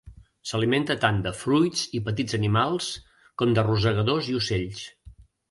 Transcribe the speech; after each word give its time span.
S'alimenta 0.51 0.95
tant 1.03 1.19
de 1.25 1.33
fruits 1.41 1.83
i 1.99 2.01
petits 2.07 2.37
animals 2.39 2.89
com 3.43 3.53
de 3.61 3.67
rosegadors 3.69 4.33
i 4.35 4.41
ocells. 4.43 4.83